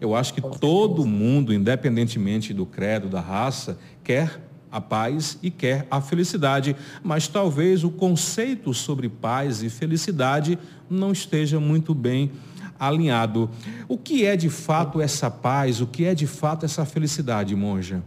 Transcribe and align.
Eu 0.00 0.14
acho 0.14 0.34
que 0.34 0.40
todo 0.40 1.06
mundo, 1.06 1.52
independentemente 1.52 2.52
do 2.52 2.66
credo, 2.66 3.08
da 3.08 3.20
raça, 3.20 3.78
quer 4.04 4.40
a 4.70 4.80
paz 4.80 5.38
e 5.42 5.50
quer 5.50 5.86
a 5.90 6.00
felicidade, 6.00 6.76
mas 7.02 7.28
talvez 7.28 7.84
o 7.84 7.90
conceito 7.90 8.74
sobre 8.74 9.08
paz 9.08 9.62
e 9.62 9.70
felicidade 9.70 10.58
não 10.88 11.12
esteja 11.12 11.58
muito 11.58 11.94
bem 11.94 12.30
alinhado. 12.78 13.48
O 13.88 13.96
que 13.96 14.26
é 14.26 14.36
de 14.36 14.50
fato 14.50 15.00
essa 15.00 15.30
paz? 15.30 15.80
O 15.80 15.86
que 15.86 16.04
é 16.04 16.14
de 16.14 16.26
fato 16.26 16.66
essa 16.66 16.84
felicidade, 16.84 17.54
monja? 17.56 18.02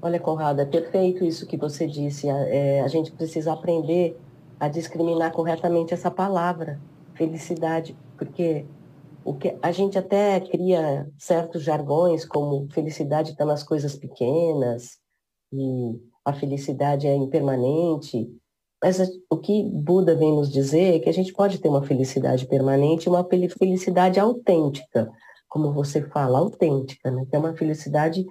Olha, 0.00 0.20
Conrado, 0.20 0.60
é 0.60 0.64
perfeito 0.64 1.24
isso 1.24 1.46
que 1.46 1.56
você 1.56 1.86
disse. 1.86 2.28
É, 2.28 2.82
a 2.82 2.88
gente 2.88 3.10
precisa 3.10 3.52
aprender 3.52 4.16
a 4.60 4.68
discriminar 4.68 5.32
corretamente 5.32 5.92
essa 5.92 6.10
palavra, 6.10 6.78
felicidade, 7.14 7.96
porque 8.16 8.64
o 9.26 9.34
que 9.34 9.58
a 9.60 9.72
gente 9.72 9.98
até 9.98 10.38
cria 10.38 11.10
certos 11.18 11.64
jargões 11.64 12.24
como 12.24 12.68
felicidade 12.72 13.32
está 13.32 13.44
nas 13.44 13.64
coisas 13.64 13.96
pequenas, 13.96 14.98
e 15.52 16.00
a 16.24 16.32
felicidade 16.32 17.08
é 17.08 17.14
impermanente. 17.16 18.28
Mas 18.80 19.00
o 19.28 19.36
que 19.36 19.64
Buda 19.64 20.14
vem 20.14 20.32
nos 20.32 20.48
dizer 20.48 20.94
é 20.94 20.98
que 21.00 21.08
a 21.08 21.12
gente 21.12 21.32
pode 21.32 21.58
ter 21.58 21.68
uma 21.68 21.82
felicidade 21.82 22.46
permanente 22.46 23.08
uma 23.08 23.26
felicidade 23.58 24.20
autêntica, 24.20 25.10
como 25.48 25.72
você 25.72 26.02
fala, 26.02 26.38
autêntica, 26.38 27.10
né? 27.10 27.26
que 27.28 27.34
é 27.34 27.38
uma 27.38 27.56
felicidade 27.56 28.24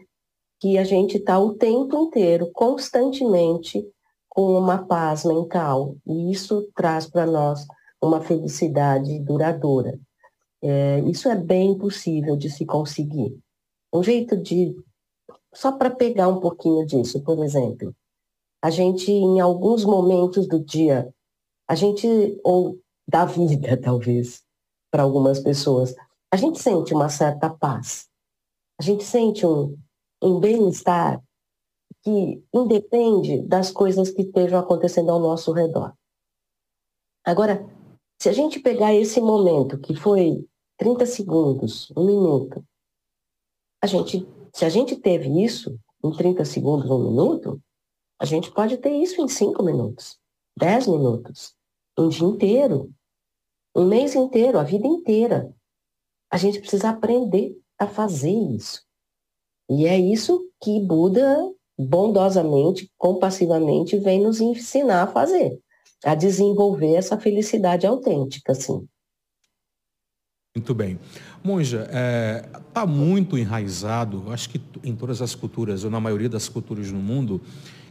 que 0.61 0.77
a 0.77 0.85
gente 0.85 1.17
está 1.17 1.37
o 1.37 1.55
tempo 1.55 1.97
inteiro, 1.97 2.49
constantemente, 2.53 3.85
com 4.29 4.57
uma 4.57 4.85
paz 4.85 5.25
mental. 5.25 5.97
E 6.07 6.31
isso 6.31 6.69
traz 6.73 7.05
para 7.05 7.25
nós 7.25 7.65
uma 8.01 8.21
felicidade 8.21 9.19
duradoura. 9.19 9.99
É, 10.67 10.99
isso 11.01 11.29
é 11.29 11.35
bem 11.35 11.77
possível 11.77 12.35
de 12.35 12.49
se 12.49 12.65
conseguir. 12.65 13.39
Um 13.93 14.01
jeito 14.01 14.35
de 14.35 14.75
só 15.53 15.71
para 15.71 15.93
pegar 15.93 16.27
um 16.27 16.39
pouquinho 16.39 16.83
disso, 16.87 17.21
por 17.21 17.43
exemplo, 17.43 17.95
a 18.63 18.71
gente, 18.71 19.11
em 19.11 19.39
alguns 19.39 19.85
momentos 19.85 20.47
do 20.47 20.59
dia, 20.59 21.13
a 21.69 21.75
gente, 21.75 22.07
ou 22.43 22.79
da 23.07 23.25
vida, 23.25 23.79
talvez, 23.79 24.43
para 24.91 25.03
algumas 25.03 25.39
pessoas, 25.39 25.95
a 26.33 26.35
gente 26.35 26.59
sente 26.59 26.95
uma 26.95 27.09
certa 27.09 27.47
paz. 27.47 28.09
A 28.79 28.83
gente 28.83 29.03
sente 29.03 29.45
um, 29.45 29.77
um 30.19 30.39
bem-estar 30.39 31.21
que 32.01 32.43
independe 32.51 33.43
das 33.43 33.69
coisas 33.69 34.09
que 34.09 34.23
estejam 34.23 34.59
acontecendo 34.59 35.11
ao 35.11 35.19
nosso 35.19 35.51
redor. 35.51 35.93
Agora, 37.23 37.63
se 38.19 38.29
a 38.29 38.33
gente 38.33 38.59
pegar 38.59 38.95
esse 38.95 39.21
momento, 39.21 39.77
que 39.77 39.95
foi 39.95 40.43
30 40.77 41.05
segundos, 41.05 41.91
um 41.95 42.05
minuto, 42.05 42.63
a 43.81 43.87
gente 43.87 44.27
se 44.55 44.63
a 44.63 44.69
gente 44.69 44.95
teve 44.95 45.43
isso 45.43 45.77
em 46.01 46.11
30 46.13 46.45
segundos, 46.45 46.89
um 46.89 47.09
minuto, 47.09 47.61
a 48.17 48.23
gente 48.23 48.49
pode 48.53 48.77
ter 48.77 48.91
isso 48.91 49.21
em 49.21 49.27
5 49.27 49.61
minutos, 49.61 50.17
10 50.57 50.87
minutos, 50.87 51.53
um 51.99 52.07
dia 52.07 52.25
inteiro, 52.25 52.89
um 53.75 53.85
mês 53.85 54.15
inteiro, 54.15 54.57
a 54.57 54.63
vida 54.63 54.87
inteira. 54.87 55.53
A 56.31 56.37
gente 56.37 56.61
precisa 56.61 56.89
aprender 56.89 57.53
a 57.77 57.85
fazer 57.85 58.31
isso. 58.31 58.81
E 59.69 59.85
é 59.85 59.99
isso 59.99 60.49
que 60.61 60.79
Buda 60.79 61.53
bondosamente, 61.77 62.89
compassivamente, 62.97 63.97
vem 63.97 64.21
nos 64.21 64.39
ensinar 64.39 65.03
a 65.03 65.11
fazer, 65.11 65.59
a 66.05 66.15
desenvolver 66.15 66.95
essa 66.95 67.19
felicidade 67.19 67.85
autêntica, 67.85 68.55
sim. 68.55 68.87
Muito 70.57 70.73
bem. 70.73 70.97
Monja, 71.43 71.81
está 71.81 71.97
é, 71.99 72.45
tá 72.73 72.85
muito 72.85 73.37
enraizado, 73.37 74.31
acho 74.31 74.49
que 74.49 74.61
em 74.85 74.95
todas 74.95 75.21
as 75.21 75.35
culturas, 75.35 75.83
ou 75.83 75.91
na 75.91 75.99
maioria 75.99 76.29
das 76.29 76.47
culturas 76.47 76.89
no 76.93 76.99
mundo, 76.99 77.41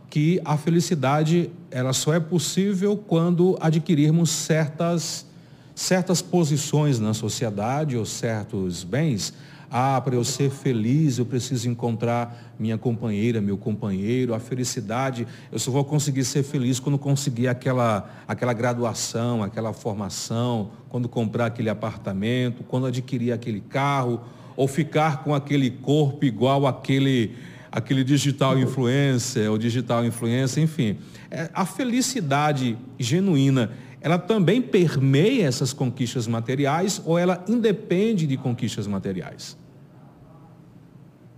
que 0.08 0.40
a 0.46 0.56
felicidade 0.56 1.50
ela 1.70 1.92
só 1.92 2.14
é 2.14 2.20
possível 2.20 2.96
quando 2.96 3.54
adquirirmos 3.60 4.30
certas, 4.30 5.26
certas 5.74 6.22
posições 6.22 6.98
na 6.98 7.12
sociedade 7.12 7.98
ou 7.98 8.06
certos 8.06 8.82
bens 8.82 9.34
ah, 9.76 10.00
para 10.00 10.14
eu 10.14 10.22
ser 10.22 10.50
feliz, 10.50 11.18
eu 11.18 11.26
preciso 11.26 11.68
encontrar 11.68 12.54
minha 12.56 12.78
companheira, 12.78 13.40
meu 13.40 13.58
companheiro. 13.58 14.32
A 14.32 14.38
felicidade, 14.38 15.26
eu 15.50 15.58
só 15.58 15.68
vou 15.72 15.84
conseguir 15.84 16.24
ser 16.24 16.44
feliz 16.44 16.78
quando 16.78 16.96
conseguir 16.96 17.48
aquela, 17.48 18.08
aquela 18.28 18.52
graduação, 18.52 19.42
aquela 19.42 19.72
formação, 19.72 20.70
quando 20.88 21.08
comprar 21.08 21.46
aquele 21.46 21.68
apartamento, 21.68 22.62
quando 22.62 22.86
adquirir 22.86 23.32
aquele 23.32 23.60
carro, 23.60 24.20
ou 24.56 24.68
ficar 24.68 25.24
com 25.24 25.34
aquele 25.34 25.72
corpo 25.72 26.24
igual 26.24 26.68
aquele, 26.68 27.32
aquele 27.72 28.04
digital 28.04 28.56
influencer, 28.56 29.50
ou 29.50 29.58
digital 29.58 30.04
influencer, 30.04 30.62
enfim. 30.62 30.98
É, 31.28 31.50
a 31.52 31.66
felicidade 31.66 32.78
genuína, 32.96 33.72
ela 34.00 34.18
também 34.18 34.62
permeia 34.62 35.44
essas 35.48 35.72
conquistas 35.72 36.28
materiais 36.28 37.02
ou 37.04 37.18
ela 37.18 37.44
independe 37.48 38.24
de 38.24 38.36
conquistas 38.36 38.86
materiais? 38.86 39.63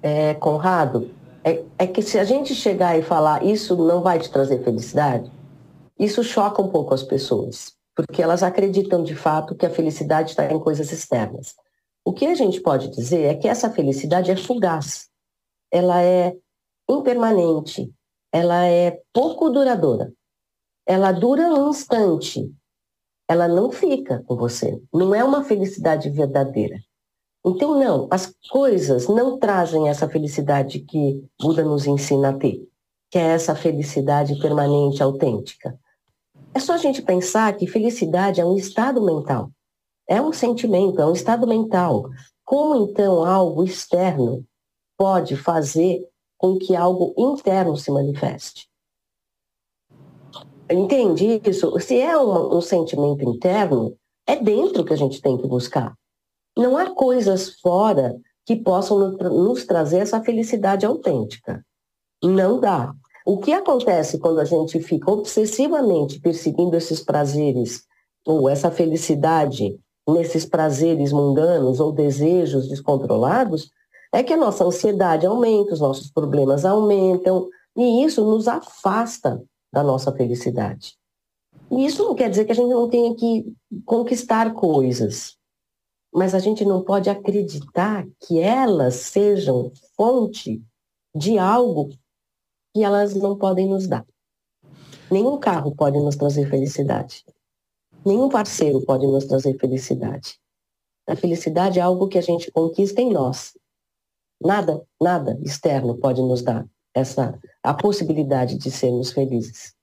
É, 0.06 0.34
Conrado, 0.34 1.10
é, 1.42 1.64
é 1.76 1.84
que 1.84 2.00
se 2.00 2.16
a 2.16 2.22
gente 2.22 2.54
chegar 2.54 2.96
e 2.96 3.02
falar 3.02 3.44
isso 3.44 3.74
não 3.74 4.02
vai 4.02 4.20
te 4.20 4.30
trazer 4.30 4.62
felicidade, 4.62 5.28
isso 5.98 6.22
choca 6.22 6.62
um 6.62 6.68
pouco 6.68 6.94
as 6.94 7.02
pessoas, 7.02 7.72
porque 7.92 8.22
elas 8.22 8.44
acreditam 8.44 9.02
de 9.02 9.16
fato 9.16 9.56
que 9.56 9.66
a 9.66 9.70
felicidade 9.70 10.30
está 10.30 10.46
em 10.52 10.60
coisas 10.60 10.92
externas. 10.92 11.56
O 12.04 12.12
que 12.12 12.24
a 12.24 12.36
gente 12.36 12.60
pode 12.60 12.88
dizer 12.90 13.22
é 13.22 13.34
que 13.34 13.48
essa 13.48 13.68
felicidade 13.68 14.30
é 14.30 14.36
fugaz, 14.36 15.08
ela 15.72 16.00
é 16.00 16.36
impermanente, 16.88 17.92
ela 18.30 18.64
é 18.64 19.00
pouco 19.12 19.50
duradoura. 19.50 20.12
Ela 20.86 21.10
dura 21.10 21.48
um 21.48 21.70
instante, 21.70 22.48
ela 23.28 23.48
não 23.48 23.72
fica 23.72 24.22
com 24.24 24.36
você. 24.36 24.80
Não 24.94 25.12
é 25.12 25.24
uma 25.24 25.42
felicidade 25.42 26.08
verdadeira. 26.10 26.78
Então, 27.46 27.78
não, 27.78 28.08
as 28.10 28.34
coisas 28.50 29.06
não 29.06 29.38
trazem 29.38 29.88
essa 29.88 30.08
felicidade 30.08 30.80
que 30.80 31.22
Buda 31.40 31.64
nos 31.64 31.86
ensina 31.86 32.30
a 32.30 32.32
ter, 32.36 32.68
que 33.08 33.16
é 33.16 33.22
essa 33.22 33.54
felicidade 33.54 34.36
permanente, 34.40 35.00
autêntica. 35.00 35.78
É 36.52 36.58
só 36.58 36.72
a 36.72 36.78
gente 36.78 37.00
pensar 37.02 37.56
que 37.56 37.68
felicidade 37.68 38.40
é 38.40 38.44
um 38.44 38.56
estado 38.56 39.00
mental, 39.00 39.52
é 40.08 40.20
um 40.20 40.32
sentimento, 40.32 41.00
é 41.00 41.06
um 41.06 41.12
estado 41.12 41.46
mental. 41.46 42.10
Como 42.44 42.90
então 42.90 43.24
algo 43.24 43.62
externo 43.62 44.44
pode 44.98 45.36
fazer 45.36 46.04
com 46.36 46.58
que 46.58 46.74
algo 46.74 47.14
interno 47.16 47.76
se 47.76 47.92
manifeste? 47.92 48.68
Entende 50.68 51.40
isso? 51.44 51.78
Se 51.78 52.00
é 52.00 52.18
um, 52.18 52.56
um 52.56 52.60
sentimento 52.60 53.22
interno, 53.22 53.96
é 54.26 54.34
dentro 54.34 54.84
que 54.84 54.92
a 54.92 54.96
gente 54.96 55.22
tem 55.22 55.38
que 55.38 55.46
buscar. 55.46 55.94
Não 56.56 56.76
há 56.76 56.90
coisas 56.90 57.60
fora 57.60 58.16
que 58.46 58.56
possam 58.56 59.10
nos 59.10 59.64
trazer 59.64 59.98
essa 59.98 60.22
felicidade 60.22 60.86
autêntica. 60.86 61.64
Não 62.22 62.58
dá. 62.58 62.94
O 63.26 63.38
que 63.38 63.52
acontece 63.52 64.18
quando 64.18 64.38
a 64.38 64.44
gente 64.44 64.80
fica 64.80 65.10
obsessivamente 65.10 66.20
perseguindo 66.20 66.76
esses 66.76 67.02
prazeres, 67.02 67.82
ou 68.24 68.48
essa 68.48 68.70
felicidade 68.70 69.76
nesses 70.08 70.46
prazeres 70.46 71.12
mundanos 71.12 71.80
ou 71.80 71.92
desejos 71.92 72.68
descontrolados, 72.68 73.68
é 74.12 74.22
que 74.22 74.32
a 74.32 74.36
nossa 74.36 74.64
ansiedade 74.64 75.26
aumenta, 75.26 75.74
os 75.74 75.80
nossos 75.80 76.10
problemas 76.10 76.64
aumentam, 76.64 77.48
e 77.76 78.04
isso 78.04 78.24
nos 78.24 78.46
afasta 78.48 79.42
da 79.72 79.82
nossa 79.82 80.12
felicidade. 80.12 80.94
E 81.70 81.84
isso 81.84 82.04
não 82.04 82.14
quer 82.14 82.30
dizer 82.30 82.44
que 82.44 82.52
a 82.52 82.54
gente 82.54 82.70
não 82.70 82.88
tenha 82.88 83.14
que 83.14 83.44
conquistar 83.84 84.54
coisas 84.54 85.35
mas 86.16 86.34
a 86.34 86.38
gente 86.38 86.64
não 86.64 86.82
pode 86.82 87.10
acreditar 87.10 88.06
que 88.20 88.40
elas 88.40 88.94
sejam 88.94 89.70
fonte 89.94 90.64
de 91.14 91.36
algo 91.36 91.90
que 92.74 92.82
elas 92.82 93.14
não 93.14 93.36
podem 93.36 93.68
nos 93.68 93.86
dar. 93.86 94.06
Nenhum 95.10 95.38
carro 95.38 95.76
pode 95.76 95.98
nos 95.98 96.16
trazer 96.16 96.48
felicidade. 96.48 97.22
Nenhum 98.02 98.30
parceiro 98.30 98.82
pode 98.86 99.06
nos 99.06 99.26
trazer 99.26 99.58
felicidade. 99.58 100.40
A 101.06 101.14
felicidade 101.14 101.78
é 101.78 101.82
algo 101.82 102.08
que 102.08 102.16
a 102.16 102.22
gente 102.22 102.50
conquista 102.50 103.02
em 103.02 103.12
nós. 103.12 103.52
Nada, 104.42 104.82
nada 104.98 105.38
externo 105.42 105.98
pode 105.98 106.22
nos 106.22 106.40
dar 106.40 106.66
essa 106.94 107.38
a 107.62 107.74
possibilidade 107.74 108.56
de 108.56 108.70
sermos 108.70 109.12
felizes. 109.12 109.75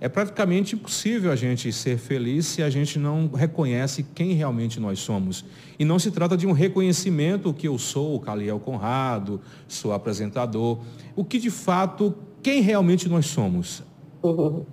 É 0.00 0.08
praticamente 0.08 0.74
impossível 0.74 1.30
a 1.32 1.36
gente 1.36 1.72
ser 1.72 1.96
feliz 1.96 2.46
se 2.46 2.62
a 2.62 2.68
gente 2.68 2.98
não 2.98 3.28
reconhece 3.28 4.02
quem 4.02 4.32
realmente 4.32 4.78
nós 4.78 4.98
somos. 4.98 5.44
E 5.78 5.84
não 5.84 5.98
se 5.98 6.10
trata 6.10 6.36
de 6.36 6.46
um 6.46 6.52
reconhecimento 6.52 7.54
que 7.54 7.66
eu 7.66 7.78
sou, 7.78 8.20
Caliel 8.20 8.60
Conrado, 8.60 9.40
sou 9.66 9.92
apresentador. 9.92 10.78
O 11.16 11.24
que 11.24 11.38
de 11.38 11.50
fato, 11.50 12.14
quem 12.42 12.60
realmente 12.60 13.08
nós 13.08 13.26
somos? 13.26 13.82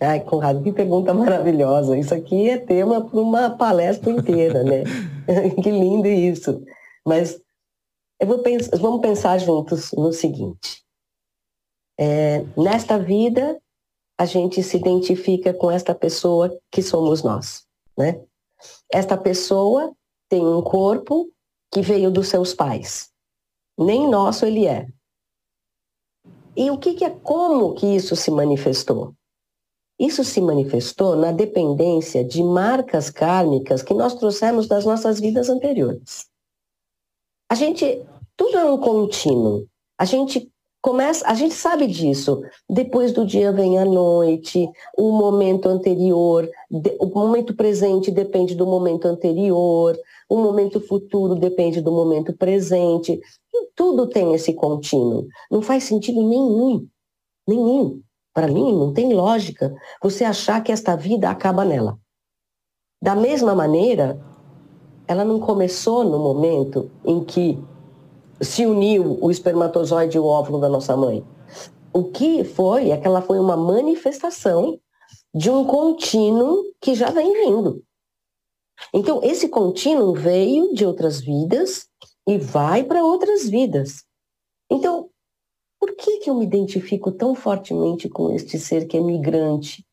Ai, 0.00 0.20
Conrado, 0.20 0.62
que 0.62 0.72
pergunta 0.72 1.12
maravilhosa. 1.12 1.98
Isso 1.98 2.14
aqui 2.14 2.48
é 2.48 2.56
tema 2.56 3.04
para 3.04 3.20
uma 3.20 3.50
palestra 3.50 4.10
inteira, 4.10 4.62
né? 4.62 4.84
que 5.62 5.70
lindo 5.70 6.08
isso. 6.08 6.62
Mas 7.06 7.38
pensar, 8.42 8.78
vamos 8.78 9.02
pensar 9.02 9.38
juntos 9.38 9.92
no 9.92 10.12
seguinte. 10.12 10.82
É, 11.98 12.46
nesta 12.56 12.98
vida, 12.98 13.60
a 14.20 14.26
gente 14.26 14.62
se 14.62 14.76
identifica 14.76 15.54
com 15.54 15.70
esta 15.70 15.94
pessoa 15.94 16.54
que 16.70 16.82
somos 16.82 17.22
nós, 17.22 17.66
né? 17.96 18.22
Esta 18.92 19.16
pessoa 19.16 19.94
tem 20.28 20.46
um 20.46 20.60
corpo 20.60 21.32
que 21.72 21.80
veio 21.80 22.10
dos 22.10 22.28
seus 22.28 22.52
pais. 22.52 23.10
Nem 23.78 24.06
nosso 24.10 24.44
ele 24.44 24.66
é. 24.66 24.86
E 26.54 26.70
o 26.70 26.76
que, 26.76 26.92
que 26.92 27.02
é 27.02 27.08
como 27.08 27.72
que 27.72 27.86
isso 27.86 28.14
se 28.14 28.30
manifestou? 28.30 29.14
Isso 29.98 30.22
se 30.22 30.42
manifestou 30.42 31.16
na 31.16 31.32
dependência 31.32 32.22
de 32.22 32.42
marcas 32.42 33.08
kármicas 33.08 33.82
que 33.82 33.94
nós 33.94 34.14
trouxemos 34.14 34.68
das 34.68 34.84
nossas 34.84 35.18
vidas 35.18 35.48
anteriores. 35.48 36.28
A 37.48 37.54
gente, 37.54 38.06
tudo 38.36 38.58
é 38.58 38.64
um 38.66 38.76
contínuo. 38.76 39.66
A 39.96 40.04
gente 40.04 40.52
começa, 40.80 41.26
a 41.26 41.34
gente 41.34 41.54
sabe 41.54 41.86
disso. 41.86 42.42
Depois 42.68 43.12
do 43.12 43.26
dia 43.26 43.52
vem 43.52 43.78
a 43.78 43.84
noite, 43.84 44.68
o 44.96 45.12
momento 45.12 45.68
anterior, 45.68 46.48
o 46.98 47.06
momento 47.06 47.54
presente 47.54 48.10
depende 48.10 48.54
do 48.54 48.66
momento 48.66 49.06
anterior, 49.06 49.98
o 50.28 50.36
momento 50.36 50.80
futuro 50.80 51.34
depende 51.34 51.80
do 51.80 51.92
momento 51.92 52.32
presente. 52.32 53.20
E 53.52 53.66
tudo 53.74 54.06
tem 54.06 54.34
esse 54.34 54.54
contínuo. 54.54 55.26
Não 55.50 55.62
faz 55.62 55.84
sentido 55.84 56.22
nenhum. 56.22 56.86
Nenhum. 57.46 58.00
Para 58.32 58.46
mim, 58.46 58.72
não 58.72 58.92
tem 58.92 59.12
lógica 59.12 59.74
você 60.02 60.24
achar 60.24 60.62
que 60.62 60.70
esta 60.70 60.96
vida 60.96 61.28
acaba 61.28 61.64
nela. 61.64 61.98
Da 63.02 63.16
mesma 63.16 63.54
maneira, 63.54 64.20
ela 65.08 65.24
não 65.24 65.40
começou 65.40 66.04
no 66.04 66.18
momento 66.18 66.88
em 67.04 67.24
que 67.24 67.58
se 68.40 68.66
uniu 68.66 69.18
o 69.20 69.30
espermatozoide 69.30 70.16
e 70.16 70.20
o 70.20 70.24
óvulo 70.24 70.60
da 70.60 70.68
nossa 70.68 70.96
mãe. 70.96 71.24
O 71.92 72.04
que 72.04 72.44
foi 72.44 72.90
é 72.90 72.96
que 72.96 73.06
ela 73.06 73.20
foi 73.20 73.38
uma 73.38 73.56
manifestação 73.56 74.78
de 75.34 75.50
um 75.50 75.64
contínuo 75.64 76.64
que 76.80 76.94
já 76.94 77.10
vem 77.10 77.32
vindo. 77.32 77.84
Então, 78.94 79.20
esse 79.22 79.48
contínuo 79.48 80.14
veio 80.14 80.72
de 80.74 80.86
outras 80.86 81.20
vidas 81.20 81.88
e 82.26 82.38
vai 82.38 82.82
para 82.82 83.04
outras 83.04 83.48
vidas. 83.48 84.04
Então, 84.70 85.10
por 85.78 85.94
que, 85.96 86.18
que 86.18 86.30
eu 86.30 86.34
me 86.34 86.44
identifico 86.44 87.12
tão 87.12 87.34
fortemente 87.34 88.08
com 88.08 88.30
este 88.34 88.58
ser 88.58 88.86
que 88.86 88.96
é 88.96 89.00
migrante, 89.00 89.86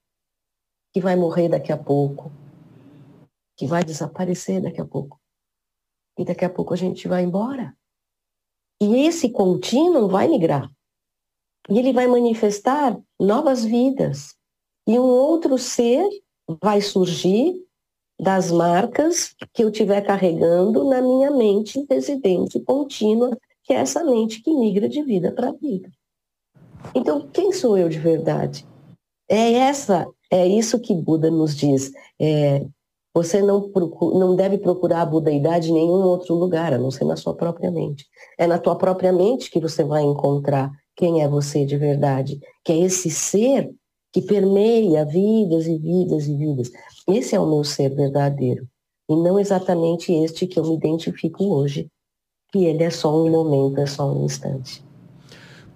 que 0.93 1.01
vai 1.01 1.15
morrer 1.15 1.49
daqui 1.49 1.71
a 1.71 1.77
pouco, 1.77 2.31
que 3.55 3.67
vai 3.67 3.83
desaparecer 3.83 4.61
daqui 4.61 4.79
a 4.79 4.85
pouco? 4.85 5.19
E 6.17 6.25
daqui 6.25 6.45
a 6.45 6.49
pouco 6.49 6.73
a 6.73 6.77
gente 6.77 7.07
vai 7.07 7.23
embora. 7.23 7.75
E 8.81 9.07
esse 9.07 9.29
contínuo 9.29 10.07
vai 10.07 10.27
migrar. 10.27 10.69
E 11.69 11.79
ele 11.79 11.93
vai 11.93 12.07
manifestar 12.07 12.97
novas 13.19 13.65
vidas. 13.65 14.35
E 14.87 14.97
um 14.97 15.03
outro 15.03 15.57
ser 15.57 16.07
vai 16.61 16.79
surgir 16.81 17.55
das 18.19 18.51
marcas 18.51 19.35
que 19.53 19.63
eu 19.63 19.69
estiver 19.69 20.01
carregando 20.01 20.85
na 20.85 21.01
minha 21.01 21.29
mente 21.29 21.85
residente 21.89 22.59
contínua 22.61 23.37
que 23.67 23.73
é 23.73 23.77
essa 23.77 24.03
mente 24.03 24.41
que 24.41 24.53
migra 24.53 24.87
de 24.87 25.03
vida 25.03 25.31
para 25.31 25.51
vida. 25.51 25.91
Então, 26.95 27.27
quem 27.27 27.51
sou 27.51 27.77
eu 27.77 27.89
de 27.89 27.99
verdade? 27.99 28.65
É 29.29 29.53
essa, 29.53 30.07
é 30.31 30.47
isso 30.47 30.79
que 30.79 30.95
Buda 30.95 31.29
nos 31.29 31.53
diz. 31.53 31.91
É, 32.17 32.65
você 33.17 33.41
não, 33.41 33.71
procura, 33.71 34.19
não 34.19 34.35
deve 34.35 34.59
procurar 34.59 35.01
a 35.01 35.05
budaidade 35.05 35.71
em 35.71 35.73
nenhum 35.73 36.03
outro 36.03 36.35
lugar, 36.35 36.71
a 36.71 36.77
não 36.77 36.91
ser 36.91 37.03
na 37.03 37.15
sua 37.15 37.33
própria 37.33 37.71
mente. 37.71 38.05
É 38.37 38.45
na 38.45 38.59
tua 38.59 38.75
própria 38.75 39.11
mente 39.11 39.49
que 39.49 39.59
você 39.59 39.83
vai 39.83 40.03
encontrar 40.03 40.71
quem 40.95 41.23
é 41.23 41.27
você 41.27 41.65
de 41.65 41.75
verdade, 41.77 42.39
que 42.63 42.71
é 42.71 42.77
esse 42.77 43.09
ser 43.09 43.71
que 44.13 44.21
permeia 44.21 45.03
vidas 45.03 45.65
e 45.65 45.79
vidas 45.79 46.27
e 46.27 46.35
vidas. 46.35 46.71
Esse 47.07 47.35
é 47.35 47.39
o 47.39 47.49
meu 47.49 47.63
ser 47.63 47.89
verdadeiro. 47.89 48.67
E 49.09 49.15
não 49.15 49.39
exatamente 49.39 50.13
este 50.13 50.45
que 50.45 50.59
eu 50.59 50.65
me 50.67 50.75
identifico 50.75 51.43
hoje, 51.43 51.87
que 52.51 52.65
ele 52.65 52.83
é 52.83 52.91
só 52.91 53.19
um 53.19 53.31
momento, 53.31 53.79
é 53.79 53.87
só 53.87 54.13
um 54.13 54.25
instante. 54.25 54.85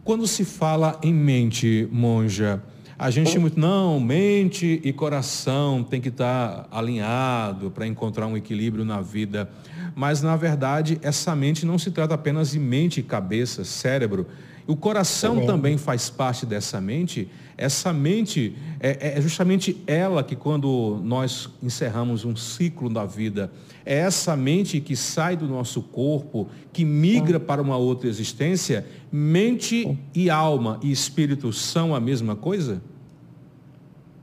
Quando 0.03 0.27
se 0.27 0.45
fala 0.45 0.99
em 1.01 1.13
mente, 1.13 1.89
monja, 1.91 2.61
a 3.01 3.09
gente 3.09 3.39
muito, 3.39 3.59
não, 3.59 3.99
mente 3.99 4.79
e 4.83 4.93
coração 4.93 5.83
tem 5.83 5.99
que 5.99 6.09
estar 6.09 6.67
alinhado 6.69 7.71
para 7.71 7.87
encontrar 7.87 8.27
um 8.27 8.37
equilíbrio 8.37 8.85
na 8.85 9.01
vida. 9.01 9.49
Mas, 9.95 10.21
na 10.21 10.35
verdade, 10.35 10.99
essa 11.01 11.35
mente 11.35 11.65
não 11.65 11.79
se 11.79 11.89
trata 11.89 12.13
apenas 12.13 12.51
de 12.51 12.59
mente, 12.59 13.01
cabeça, 13.01 13.63
cérebro. 13.63 14.27
O 14.71 14.75
coração 14.77 15.45
também 15.45 15.77
faz 15.77 16.09
parte 16.09 16.45
dessa 16.45 16.79
mente. 16.79 17.27
Essa 17.57 17.91
mente 17.91 18.55
é, 18.79 19.17
é 19.17 19.21
justamente 19.21 19.83
ela 19.85 20.23
que, 20.23 20.33
quando 20.33 20.97
nós 21.03 21.49
encerramos 21.61 22.23
um 22.23 22.37
ciclo 22.37 22.89
da 22.89 23.03
vida, 23.03 23.51
é 23.85 23.97
essa 23.97 24.33
mente 24.33 24.79
que 24.79 24.95
sai 24.95 25.35
do 25.35 25.45
nosso 25.45 25.81
corpo, 25.81 26.47
que 26.71 26.85
migra 26.85 27.37
para 27.37 27.61
uma 27.61 27.75
outra 27.75 28.07
existência. 28.07 28.87
Mente 29.11 29.99
e 30.15 30.29
alma 30.29 30.79
e 30.81 30.89
espírito 30.89 31.51
são 31.51 31.93
a 31.93 31.99
mesma 31.99 32.33
coisa? 32.33 32.81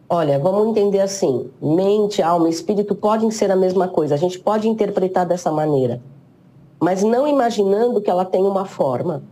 Olha, 0.08 0.38
vamos 0.38 0.68
entender 0.68 1.00
assim: 1.00 1.50
mente, 1.60 2.22
alma 2.22 2.48
e 2.48 2.52
espírito 2.52 2.94
podem 2.94 3.30
ser 3.30 3.50
a 3.50 3.56
mesma 3.56 3.86
coisa. 3.86 4.14
A 4.14 4.18
gente 4.18 4.38
pode 4.38 4.66
interpretar 4.66 5.26
dessa 5.26 5.52
maneira, 5.52 6.00
mas 6.80 7.02
não 7.02 7.28
imaginando 7.28 8.00
que 8.00 8.08
ela 8.08 8.24
tem 8.24 8.42
uma 8.42 8.64
forma. 8.64 9.22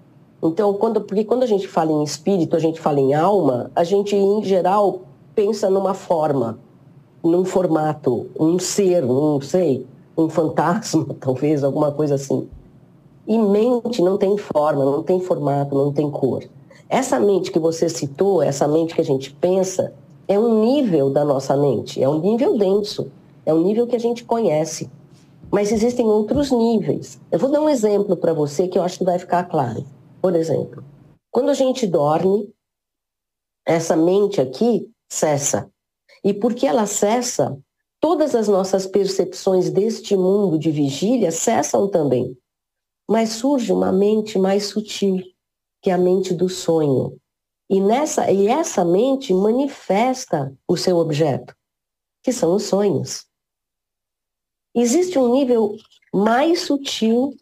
Então, 0.43 0.75
quando, 0.75 1.01
porque 1.01 1.25
quando 1.25 1.43
a 1.43 1.47
gente 1.47 1.67
fala 1.67 1.91
em 1.91 2.03
espírito, 2.03 2.57
a 2.57 2.59
gente 2.59 2.81
fala 2.81 3.01
em 3.01 3.15
alma, 3.15 3.71
a 3.75 3.85
gente, 3.85 4.15
em 4.15 4.43
geral, 4.45 5.01
pensa 5.35 5.71
numa 5.71 5.95
forma, 5.95 6.59
num 7.23 7.45
formato, 7.45 8.27
um 8.39 8.59
ser, 8.59 9.03
não 9.03 9.41
sei 9.41 9.87
um 10.17 10.29
fantasma, 10.29 11.15
talvez, 11.21 11.63
alguma 11.63 11.93
coisa 11.93 12.15
assim. 12.15 12.49
E 13.27 13.39
mente 13.39 14.01
não 14.01 14.17
tem 14.17 14.37
forma, 14.39 14.85
não 14.85 15.03
tem 15.03 15.21
formato, 15.21 15.75
não 15.75 15.93
tem 15.93 16.11
cor. 16.11 16.45
Essa 16.89 17.19
mente 17.19 17.51
que 17.51 17.59
você 17.59 17.89
citou, 17.89 18.41
essa 18.41 18.67
mente 18.69 18.95
que 18.95 19.01
a 19.01 19.05
gente 19.05 19.33
pensa, 19.33 19.93
é 20.29 20.39
um 20.39 20.61
nível 20.61 21.11
da 21.11 21.25
nossa 21.25 21.57
mente, 21.57 22.03
é 22.03 22.09
um 22.09 22.21
nível 22.21 22.57
denso, 22.57 23.09
é 23.45 23.53
um 23.53 23.63
nível 23.63 23.87
que 23.87 23.97
a 23.97 24.01
gente 24.01 24.25
conhece. 24.25 24.89
Mas 25.51 25.73
existem 25.73 26.07
outros 26.07 26.51
níveis. 26.51 27.21
Eu 27.31 27.39
vou 27.39 27.51
dar 27.51 27.61
um 27.61 27.69
exemplo 27.69 28.17
para 28.17 28.33
você 28.33 28.67
que 28.67 28.79
eu 28.79 28.83
acho 28.83 28.99
que 28.99 29.05
vai 29.05 29.19
ficar 29.19 29.45
claro. 29.45 29.85
Por 30.27 30.35
exemplo, 30.35 30.85
quando 31.31 31.51
a 31.51 31.55
gente 31.55 31.87
dorme, 31.87 32.53
essa 33.65 33.95
mente 33.95 34.41
aqui 34.41 34.93
cessa. 35.09 35.71
E 36.25 36.35
porque 36.35 36.67
ela 36.67 36.85
cessa, 36.85 37.57
todas 38.01 38.35
as 38.35 38.49
nossas 38.49 38.89
percepções 38.89 39.71
deste 39.71 40.17
mundo 40.17 40.59
de 40.59 40.73
vigília 40.73 41.31
cessam 41.31 41.89
também. 41.89 42.37
Mas 43.09 43.35
surge 43.35 43.73
uma 43.73 43.93
mente 43.93 44.37
mais 44.37 44.67
sutil, 44.67 45.23
que 45.81 45.91
é 45.91 45.93
a 45.93 45.99
mente 45.99 46.35
do 46.35 46.49
sonho. 46.49 47.17
E, 47.71 47.81
nessa, 47.81 48.29
e 48.29 48.49
essa 48.49 48.85
mente 48.85 49.33
manifesta 49.33 50.53
o 50.67 50.77
seu 50.77 50.97
objeto, 50.97 51.55
que 52.25 52.33
são 52.33 52.57
os 52.57 52.65
sonhos. 52.65 53.29
Existe 54.75 55.21
um 55.21 55.33
nível 55.33 55.77
mais 56.13 56.63
sutil 56.63 57.33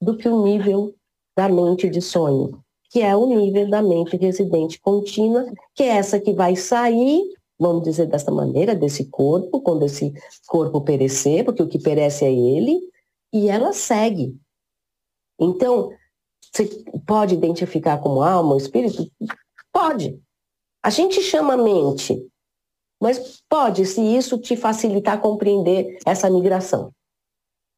do 0.00 0.16
que 0.16 0.28
o 0.28 0.44
nível 0.44 0.94
da 1.36 1.48
mente 1.48 1.88
de 1.88 2.00
sonho, 2.00 2.62
que 2.90 3.00
é 3.00 3.16
o 3.16 3.26
nível 3.26 3.68
da 3.68 3.82
mente 3.82 4.16
residente 4.16 4.80
contínua, 4.80 5.44
que 5.74 5.82
é 5.82 5.88
essa 5.88 6.20
que 6.20 6.32
vai 6.32 6.56
sair 6.56 7.22
vamos 7.60 7.84
dizer 7.84 8.06
dessa 8.06 8.30
maneira, 8.30 8.74
desse 8.74 9.04
corpo, 9.04 9.60
quando 9.60 9.84
esse 9.84 10.14
corpo 10.46 10.80
perecer, 10.80 11.44
porque 11.44 11.62
o 11.62 11.68
que 11.68 11.78
perece 11.78 12.24
é 12.24 12.32
ele, 12.32 12.80
e 13.30 13.50
ela 13.50 13.74
segue. 13.74 14.34
Então, 15.38 15.92
você 16.50 16.66
pode 17.06 17.34
identificar 17.34 17.98
como 17.98 18.22
alma, 18.22 18.56
espírito? 18.56 19.06
Pode. 19.70 20.18
A 20.82 20.88
gente 20.88 21.20
chama 21.20 21.56
mente, 21.56 22.26
mas 23.00 23.42
pode, 23.46 23.84
se 23.84 24.00
isso 24.00 24.38
te 24.38 24.56
facilitar 24.56 25.20
compreender 25.20 25.98
essa 26.06 26.30
migração. 26.30 26.90